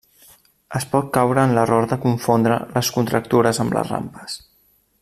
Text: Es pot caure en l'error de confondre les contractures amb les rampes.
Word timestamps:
Es 0.77 0.85
pot 0.93 1.11
caure 1.17 1.43
en 1.49 1.53
l'error 1.57 1.85
de 1.91 1.99
confondre 2.05 2.57
les 2.79 2.89
contractures 2.97 3.61
amb 3.65 3.77
les 3.79 3.93
rampes. 3.95 4.41